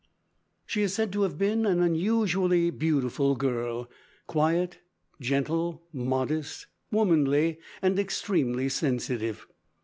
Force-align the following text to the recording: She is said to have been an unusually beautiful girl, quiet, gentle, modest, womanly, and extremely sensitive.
She 0.65 0.81
is 0.81 0.95
said 0.95 1.13
to 1.13 1.21
have 1.21 1.37
been 1.37 1.63
an 1.67 1.79
unusually 1.79 2.71
beautiful 2.71 3.35
girl, 3.35 3.87
quiet, 4.25 4.79
gentle, 5.19 5.83
modest, 5.93 6.65
womanly, 6.89 7.59
and 7.83 7.99
extremely 7.99 8.67
sensitive. 8.67 9.45